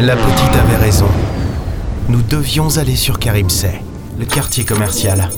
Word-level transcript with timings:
La 0.00 0.14
petite 0.14 0.54
avait 0.54 0.76
raison. 0.76 1.08
Nous 2.08 2.22
devions 2.22 2.76
aller 2.78 2.94
sur 2.94 3.18
Karimsey, 3.18 3.82
le 4.16 4.26
quartier 4.26 4.64
commercial. 4.64 5.28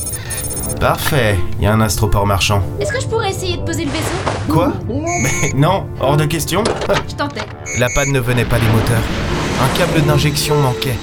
Parfait, 0.78 1.38
il 1.58 1.64
y 1.64 1.66
a 1.66 1.72
un 1.72 1.80
astroport 1.80 2.26
marchand. 2.26 2.62
Est-ce 2.78 2.92
que 2.92 3.00
je 3.00 3.06
pourrais 3.06 3.30
essayer 3.30 3.56
de 3.56 3.62
poser 3.62 3.86
le 3.86 3.90
vaisseau? 3.90 4.50
Quoi? 4.50 4.74
Mais 5.22 5.52
non, 5.54 5.86
hors 5.98 6.18
de 6.18 6.26
question. 6.26 6.62
Je 7.08 7.14
tentais. 7.14 7.40
La 7.78 7.88
panne 7.94 8.12
ne 8.12 8.20
venait 8.20 8.44
pas 8.44 8.58
des 8.58 8.68
moteurs. 8.68 9.02
Un 9.62 9.78
câble 9.78 10.06
d'injection 10.06 10.56
manquait. 10.56 10.98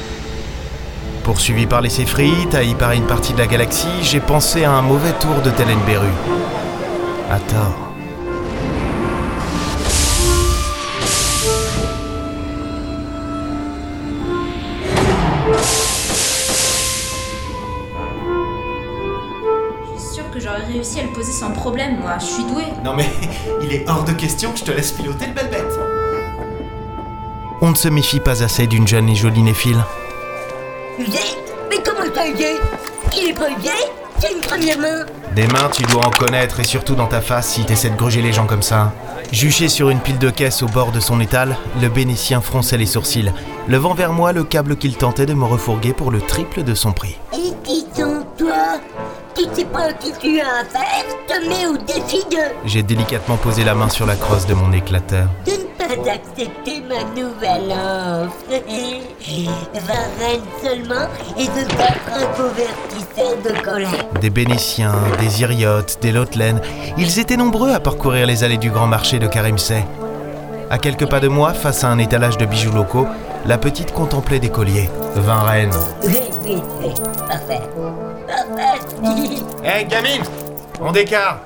Poursuivi 1.24 1.66
par 1.66 1.82
les 1.82 1.90
séfrites, 1.90 2.54
haï 2.54 2.76
par 2.76 2.92
une 2.92 3.08
partie 3.08 3.34
de 3.34 3.40
la 3.40 3.48
galaxie, 3.48 4.04
j'ai 4.04 4.20
pensé 4.20 4.66
à 4.66 4.72
un 4.72 4.84
mauvais 4.84 5.14
tour 5.20 5.42
de 5.44 5.50
Telenberu. 5.50 6.10
À 7.32 7.40
tort. 7.40 7.87
Réussi 20.88 21.00
à 21.00 21.04
le 21.04 21.10
poser 21.10 21.32
sans 21.32 21.52
problème, 21.52 22.00
moi. 22.00 22.18
Je 22.20 22.26
suis 22.26 22.44
douée. 22.44 22.74
Non 22.84 22.94
mais, 22.94 23.10
il 23.64 23.74
est 23.74 23.90
hors 23.90 24.04
de 24.04 24.14
question 24.14 24.52
que 24.52 24.60
je 24.60 24.64
te 24.64 24.72
laisse 24.72 24.92
piloter 24.92 25.28
le 25.28 25.34
belle 25.34 25.50
bête. 25.50 25.80
On 27.62 27.72
ne 27.72 27.76
se 27.76 27.88
méfie 27.88 28.20
pas 28.20 28.44
assez 28.44 28.68
d'une 28.68 28.88
jeune 28.88 29.10
et 29.10 29.16
jolie 29.16 29.42
néphile. 29.42 29.84
Usé 31.00 31.20
Mais 31.70 31.78
comment 31.84 32.06
ça, 32.14 32.28
Usé 32.28 32.56
Il 33.16 33.30
est 33.30 33.34
pas 33.34 33.50
usé 33.50 33.70
C'est 34.20 34.32
une 34.32 34.42
première 34.42 34.78
main 34.80 35.06
Des 35.36 35.48
mains, 35.48 35.70
tu 35.74 35.84
dois 35.84 36.06
en 36.06 36.12
connaître, 36.12 36.60
et 36.60 36.64
surtout 36.64 36.96
dans 36.96 37.08
ta 37.08 37.22
face 37.22 37.50
si 37.50 37.66
t'essaies 37.66 37.90
de 37.90 37.96
gruger 37.96 38.22
les 38.22 38.32
gens 38.32 38.46
comme 38.46 38.62
ça. 38.62 38.94
Juché 39.32 39.68
sur 39.68 39.90
une 39.90 40.00
pile 40.00 40.20
de 40.20 40.30
caisses 40.30 40.64
au 40.64 40.68
bord 40.68 40.92
de 40.92 41.00
son 41.00 41.20
étal, 41.20 41.58
le 41.82 41.90
bénétien 41.90 42.42
fronçait 42.42 42.78
les 42.78 42.86
sourcils, 42.86 43.32
levant 43.68 43.94
vers 43.94 44.14
moi 44.14 44.32
le 44.32 44.44
câble 44.44 44.78
qu'il 44.78 44.96
tentait 44.96 45.26
de 45.26 45.34
me 45.34 45.46
refourguer 45.46 45.94
pour 45.94 46.12
le 46.12 46.22
triple 46.22 46.64
de 46.64 46.76
son 46.76 46.94
prix. 46.94 47.18
Et 47.34 47.54
qui 47.64 47.86
sont 47.94 48.24
toi? 48.38 48.80
Tu 49.38 49.44
sais 49.54 49.66
pas 49.66 49.94
qui 49.94 50.12
tu 50.20 50.42
as 50.42 50.62
à 50.62 50.66
faire 50.66 51.06
Te 51.28 51.48
mets 51.48 51.68
au 51.68 51.78
défi 51.78 52.26
de... 52.32 52.38
J'ai 52.66 52.82
délicatement 52.82 53.38
posé 53.38 53.64
la 53.64 53.76
main 53.76 53.88
sur 53.88 54.08
la 54.08 54.16
crosse 54.16 54.48
de 54.48 54.56
mon 54.56 54.72
éclateur. 54.74 55.28
de 55.46 55.52
ne 55.52 55.58
pas 55.78 56.12
accepter 56.12 56.82
ma 56.82 57.04
nouvelle 57.20 57.72
offre. 57.72 58.34
Varenne 59.86 60.42
seulement 60.64 61.06
et 61.38 61.46
de 61.46 61.68
battre 61.78 62.10
un 62.16 62.26
convertisseur 62.36 63.38
de 63.44 63.62
colère. 63.64 64.06
Des 64.20 64.32
Bénitiens, 64.32 64.96
des 65.20 65.42
Iriotes, 65.42 66.00
des 66.02 66.12
Lotelaines, 66.12 66.60
ils 66.98 67.20
étaient 67.20 67.38
nombreux 67.38 67.74
à 67.74 67.80
parcourir 67.80 68.26
les 68.26 68.44
allées 68.44 68.58
du 68.58 68.72
grand 68.72 68.88
marché 68.88 69.20
de 69.20 69.28
Karimsey. 69.28 69.86
À 70.72 70.80
quelques 70.80 71.08
pas 71.08 71.20
de 71.20 71.28
moi, 71.28 71.54
face 71.54 71.84
à 71.84 71.90
un 71.90 72.00
étalage 72.00 72.38
de 72.38 72.46
bijoux 72.46 72.74
locaux, 72.74 73.08
la 73.46 73.58
petite 73.58 73.94
contemplait 73.94 74.40
des 74.40 74.50
colliers. 74.50 74.90
Vin 75.16 75.42
reine. 75.42 75.72
Oui, 76.04 76.20
oui, 76.46 76.62
oui, 76.82 76.94
parfait. 77.28 77.62
Parfait. 78.28 78.80
Hé, 79.64 79.86
gamine 79.86 80.24
On 80.82 80.92
décarre 80.92 81.40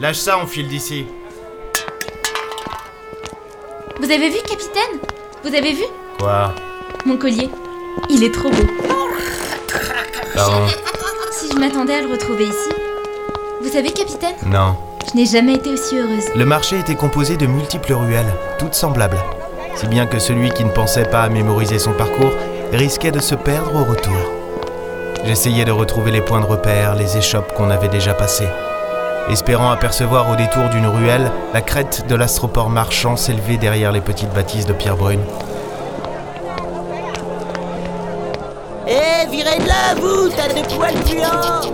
Lâche 0.00 0.16
ça, 0.18 0.38
on 0.42 0.46
file 0.46 0.68
d'ici. 0.68 1.06
Vous 4.00 4.10
avez 4.10 4.28
vu, 4.28 4.38
capitaine? 4.48 4.98
Vous 5.44 5.54
avez 5.54 5.72
vu? 5.72 5.84
Quoi? 6.18 6.52
Mon 7.06 7.16
collier. 7.16 7.48
Il 8.10 8.22
est 8.24 8.32
trop 8.34 8.50
beau. 8.50 8.64
Pardon 10.34 10.66
Si 11.30 11.48
je 11.52 11.56
m'attendais 11.58 11.94
à 11.94 12.02
le 12.02 12.10
retrouver 12.10 12.44
ici. 12.44 12.70
Vous 13.62 13.70
savez, 13.70 13.90
capitaine? 13.92 14.34
Non. 14.46 14.76
Je 15.12 15.16
n'ai 15.16 15.26
jamais 15.26 15.54
été 15.54 15.70
aussi 15.70 15.96
heureuse. 15.98 16.24
Le 16.34 16.44
marché 16.44 16.78
était 16.78 16.96
composé 16.96 17.36
de 17.36 17.46
multiples 17.46 17.92
ruelles, 17.92 18.32
toutes 18.58 18.74
semblables. 18.74 19.18
Si 19.76 19.86
bien 19.86 20.06
que 20.06 20.18
celui 20.18 20.50
qui 20.50 20.64
ne 20.64 20.70
pensait 20.70 21.04
pas 21.04 21.22
à 21.22 21.28
mémoriser 21.28 21.78
son 21.78 21.92
parcours 21.92 22.32
risquait 22.72 23.10
de 23.10 23.20
se 23.20 23.34
perdre 23.34 23.74
au 23.74 23.84
retour. 23.84 24.16
J'essayais 25.24 25.64
de 25.64 25.72
retrouver 25.72 26.10
les 26.10 26.20
points 26.20 26.40
de 26.40 26.46
repère, 26.46 26.94
les 26.94 27.16
échoppes 27.16 27.52
qu'on 27.54 27.70
avait 27.70 27.88
déjà 27.88 28.14
passées. 28.14 28.48
Espérant 29.30 29.70
apercevoir 29.70 30.30
au 30.30 30.36
détour 30.36 30.68
d'une 30.68 30.86
ruelle 30.86 31.30
la 31.54 31.62
crête 31.62 32.04
de 32.08 32.14
l'astroport 32.14 32.68
marchand 32.68 33.16
s'élever 33.16 33.56
derrière 33.56 33.90
les 33.90 34.02
petites 34.02 34.32
bâtisses 34.32 34.66
de 34.66 34.74
pierre 34.74 34.96
brune. 34.96 35.22
Eh, 38.86 39.26
virez 39.30 39.58
de 39.60 39.66
là, 39.66 39.94
vous, 39.98 40.28
tas 40.28 40.48
de 40.48 40.74
poils 40.74 40.94
puants 41.04 41.72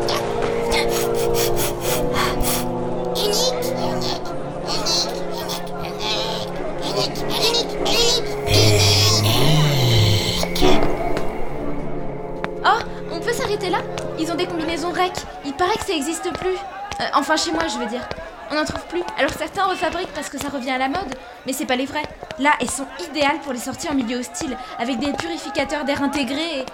Il 15.44 15.52
paraît 15.54 15.76
que 15.76 15.86
ça 15.86 15.94
existe 15.94 16.30
plus. 16.38 16.56
Euh, 17.00 17.04
enfin, 17.14 17.36
chez 17.36 17.52
moi, 17.52 17.62
je 17.68 17.78
veux 17.78 17.86
dire. 17.86 18.02
On 18.50 18.54
n'en 18.56 18.64
trouve 18.64 18.84
plus. 18.88 19.02
Alors 19.16 19.30
certains 19.36 19.64
refabriquent 19.64 20.12
parce 20.12 20.28
que 20.28 20.38
ça 20.38 20.48
revient 20.48 20.72
à 20.72 20.78
la 20.78 20.88
mode, 20.88 21.14
mais 21.46 21.52
c'est 21.52 21.66
pas 21.66 21.76
les 21.76 21.86
vrais. 21.86 22.02
Là, 22.38 22.50
elles 22.60 22.70
sont 22.70 22.86
idéales 23.08 23.38
pour 23.44 23.52
les 23.52 23.60
sorties 23.60 23.88
en 23.88 23.94
milieu 23.94 24.18
hostile, 24.18 24.56
avec 24.78 24.98
des 24.98 25.12
purificateurs 25.12 25.84
d'air 25.84 26.02
intégrés 26.02 26.60
et... 26.60 26.66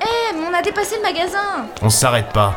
Eh, 0.00 0.36
mais 0.36 0.46
on 0.50 0.54
a 0.54 0.62
dépassé 0.62 0.96
le 0.96 1.02
magasin 1.02 1.66
On 1.80 1.90
s'arrête 1.90 2.28
pas. 2.32 2.54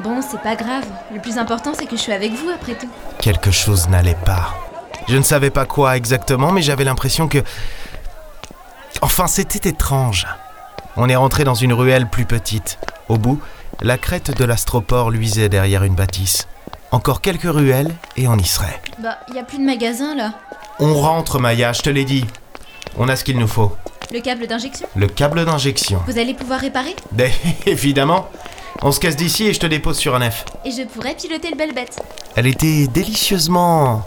Bon, 0.00 0.20
c'est 0.22 0.40
pas 0.40 0.56
grave. 0.56 0.84
Le 1.12 1.20
plus 1.20 1.38
important, 1.38 1.72
c'est 1.74 1.86
que 1.86 1.96
je 1.96 2.00
suis 2.00 2.12
avec 2.12 2.32
vous 2.32 2.50
après 2.50 2.74
tout. 2.74 2.88
Quelque 3.18 3.50
chose 3.50 3.88
n'allait 3.88 4.16
pas. 4.24 4.54
Je 5.08 5.16
ne 5.16 5.22
savais 5.22 5.50
pas 5.50 5.66
quoi 5.66 5.96
exactement, 5.96 6.52
mais 6.52 6.62
j'avais 6.62 6.84
l'impression 6.84 7.28
que... 7.28 7.38
Enfin, 9.02 9.26
c'était 9.26 9.68
étrange. 9.68 10.26
On 10.96 11.08
est 11.08 11.16
rentré 11.16 11.44
dans 11.44 11.54
une 11.54 11.72
ruelle 11.72 12.08
plus 12.08 12.24
petite. 12.24 12.78
Au 13.08 13.18
bout, 13.18 13.40
la 13.82 13.98
crête 13.98 14.36
de 14.36 14.44
l'astroport 14.44 15.10
luisait 15.10 15.48
derrière 15.48 15.82
une 15.82 15.94
bâtisse. 15.94 16.46
Encore 16.92 17.20
quelques 17.20 17.42
ruelles 17.52 17.92
et 18.16 18.28
on 18.28 18.36
y 18.36 18.44
serait. 18.44 18.80
Bah, 19.00 19.18
y 19.34 19.38
a 19.38 19.42
plus 19.42 19.58
de 19.58 19.64
magasin 19.64 20.14
là. 20.14 20.34
On 20.78 20.94
rentre, 20.94 21.38
Maya, 21.40 21.72
je 21.72 21.82
te 21.82 21.90
l'ai 21.90 22.04
dit. 22.04 22.24
On 22.96 23.08
a 23.08 23.16
ce 23.16 23.24
qu'il 23.24 23.38
nous 23.38 23.48
faut. 23.48 23.76
Le 24.12 24.20
câble 24.20 24.46
d'injection? 24.46 24.86
Le 24.94 25.08
câble 25.08 25.44
d'injection. 25.44 26.00
Vous 26.06 26.18
allez 26.18 26.34
pouvoir 26.34 26.60
réparer? 26.60 26.94
Ben, 27.10 27.32
évidemment. 27.66 28.28
On 28.82 28.92
se 28.92 29.00
casse 29.00 29.16
d'ici 29.16 29.46
et 29.46 29.52
je 29.52 29.60
te 29.60 29.66
dépose 29.66 29.98
sur 29.98 30.14
un 30.14 30.30
F. 30.30 30.44
Et 30.64 30.70
je 30.70 30.82
pourrais 30.82 31.14
piloter 31.14 31.50
le 31.50 31.56
belle 31.56 31.74
bête. 31.74 32.00
Elle 32.36 32.46
était 32.46 32.86
délicieusement 32.86 34.06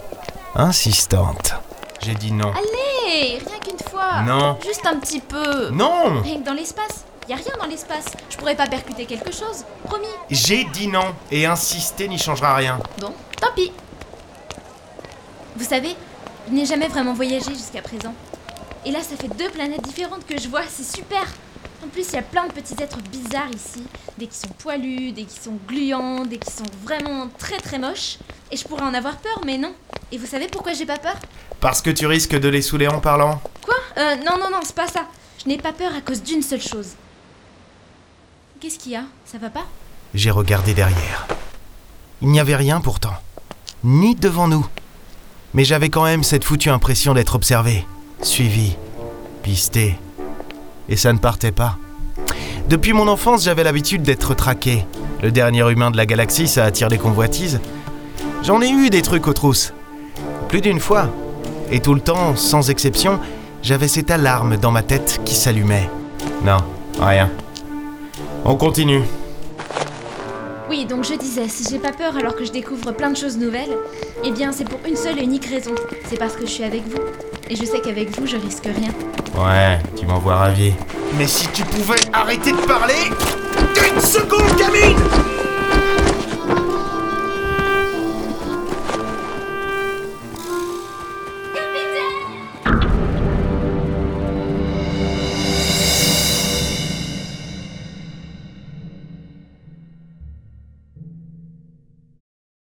insistante. 0.54 1.54
J'ai 2.02 2.14
dit 2.14 2.32
non. 2.32 2.50
Allez, 2.52 2.87
rien 3.08 3.58
qu'une 3.64 3.88
fois. 3.90 4.22
Non. 4.22 4.58
Juste 4.64 4.86
un 4.86 4.98
petit 4.98 5.20
peu. 5.20 5.70
Non 5.70 6.20
Rien 6.22 6.40
que 6.40 6.44
dans 6.44 6.54
l'espace. 6.54 7.04
Y 7.28 7.32
a 7.32 7.36
rien 7.36 7.52
dans 7.58 7.66
l'espace. 7.66 8.06
Je 8.30 8.36
pourrais 8.36 8.56
pas 8.56 8.66
percuter 8.66 9.04
quelque 9.04 9.32
chose. 9.32 9.64
Promis. 9.84 10.06
J'ai 10.30 10.64
dit 10.64 10.88
non. 10.88 11.14
Et 11.30 11.46
insister 11.46 12.08
n'y 12.08 12.18
changera 12.18 12.54
rien. 12.54 12.78
Bon, 13.00 13.12
tant 13.40 13.52
pis. 13.54 13.72
Vous 15.56 15.64
savez, 15.64 15.94
je 16.48 16.54
n'ai 16.54 16.64
jamais 16.64 16.88
vraiment 16.88 17.12
voyagé 17.12 17.50
jusqu'à 17.50 17.82
présent. 17.82 18.14
Et 18.86 18.90
là, 18.90 19.00
ça 19.00 19.16
fait 19.16 19.28
deux 19.28 19.50
planètes 19.50 19.82
différentes 19.82 20.24
que 20.24 20.40
je 20.40 20.48
vois, 20.48 20.62
c'est 20.68 20.96
super 20.96 21.26
En 21.84 21.88
plus, 21.88 22.06
il 22.08 22.14
y 22.14 22.18
a 22.18 22.22
plein 22.22 22.46
de 22.46 22.52
petits 22.52 22.80
êtres 22.80 23.00
bizarres 23.10 23.50
ici. 23.54 23.82
Des 24.16 24.26
qui 24.26 24.36
sont 24.38 24.48
poilus, 24.58 25.12
des 25.12 25.24
qui 25.24 25.38
sont 25.38 25.58
gluants, 25.66 26.24
des 26.24 26.38
qui 26.38 26.50
sont 26.50 26.64
vraiment 26.84 27.28
très 27.38 27.58
très 27.58 27.78
moches. 27.78 28.18
Et 28.50 28.56
je 28.56 28.64
pourrais 28.66 28.84
en 28.84 28.94
avoir 28.94 29.16
peur, 29.16 29.40
mais 29.44 29.58
non. 29.58 29.74
Et 30.10 30.18
vous 30.18 30.26
savez 30.26 30.46
pourquoi 30.46 30.72
j'ai 30.72 30.86
pas 30.86 30.96
peur? 30.96 31.16
Parce 31.60 31.82
que 31.82 31.90
tu 31.90 32.06
risques 32.06 32.38
de 32.38 32.48
les 32.48 32.62
saouler 32.62 32.88
en 32.88 33.00
parlant. 33.00 33.40
Quoi? 33.62 33.74
Euh, 33.98 34.16
non, 34.16 34.38
non, 34.38 34.50
non, 34.50 34.60
c'est 34.62 34.74
pas 34.74 34.86
ça. 34.86 35.04
Je 35.42 35.48
n'ai 35.48 35.58
pas 35.58 35.72
peur 35.72 35.92
à 35.96 36.00
cause 36.00 36.22
d'une 36.22 36.42
seule 36.42 36.62
chose. 36.62 36.92
Qu'est-ce 38.60 38.78
qu'il 38.78 38.92
y 38.92 38.96
a? 38.96 39.04
Ça 39.24 39.38
va 39.38 39.50
pas? 39.50 39.66
J'ai 40.14 40.30
regardé 40.30 40.72
derrière. 40.72 41.26
Il 42.22 42.28
n'y 42.28 42.40
avait 42.40 42.56
rien 42.56 42.80
pourtant. 42.80 43.14
Ni 43.84 44.14
devant 44.14 44.48
nous. 44.48 44.66
Mais 45.54 45.64
j'avais 45.64 45.90
quand 45.90 46.04
même 46.04 46.24
cette 46.24 46.44
foutue 46.44 46.70
impression 46.70 47.14
d'être 47.14 47.34
observé, 47.34 47.86
suivi, 48.22 48.76
pisté. 49.42 49.98
Et 50.88 50.96
ça 50.96 51.12
ne 51.12 51.18
partait 51.18 51.52
pas. 51.52 51.76
Depuis 52.68 52.92
mon 52.92 53.08
enfance, 53.08 53.44
j'avais 53.44 53.64
l'habitude 53.64 54.02
d'être 54.02 54.34
traqué. 54.34 54.86
Le 55.22 55.30
dernier 55.30 55.70
humain 55.70 55.90
de 55.90 55.96
la 55.96 56.06
galaxie, 56.06 56.48
ça 56.48 56.64
attire 56.64 56.88
des 56.88 56.98
convoitises. 56.98 57.60
J'en 58.42 58.60
ai 58.60 58.70
eu 58.70 58.90
des 58.90 59.02
trucs 59.02 59.26
aux 59.26 59.32
trousses. 59.32 59.72
Plus 60.48 60.60
d'une 60.62 60.80
fois. 60.80 61.08
Et 61.70 61.80
tout 61.80 61.94
le 61.94 62.00
temps, 62.00 62.34
sans 62.34 62.70
exception, 62.70 63.20
j'avais 63.62 63.88
cette 63.88 64.10
alarme 64.10 64.56
dans 64.56 64.70
ma 64.70 64.82
tête 64.82 65.20
qui 65.24 65.34
s'allumait. 65.34 65.90
Non, 66.42 66.56
rien. 66.98 67.30
On 68.44 68.56
continue. 68.56 69.02
Oui, 70.70 70.86
donc 70.86 71.04
je 71.04 71.14
disais, 71.14 71.48
si 71.48 71.64
j'ai 71.70 71.78
pas 71.78 71.92
peur 71.92 72.16
alors 72.16 72.34
que 72.34 72.44
je 72.44 72.52
découvre 72.52 72.92
plein 72.92 73.10
de 73.10 73.16
choses 73.16 73.36
nouvelles, 73.36 73.76
eh 74.24 74.30
bien 74.30 74.52
c'est 74.52 74.64
pour 74.68 74.80
une 74.86 74.96
seule 74.96 75.18
et 75.18 75.22
unique 75.22 75.46
raison. 75.46 75.72
C'est 76.08 76.18
parce 76.18 76.34
que 76.34 76.46
je 76.46 76.50
suis 76.50 76.64
avec 76.64 76.82
vous. 76.88 77.00
Et 77.50 77.56
je 77.56 77.64
sais 77.64 77.80
qu'avec 77.80 78.18
vous, 78.18 78.26
je 78.26 78.36
risque 78.36 78.64
rien. 78.64 78.90
Ouais, 79.34 79.78
tu 79.98 80.06
m'envoies 80.06 80.36
ravi. 80.36 80.72
Mais 81.16 81.26
si 81.26 81.46
tu 81.48 81.62
pouvais 81.64 82.00
arrêter 82.12 82.52
de 82.52 82.66
parler 82.66 83.10
Une 83.76 84.00
seconde, 84.00 84.56
gamine 84.58 84.96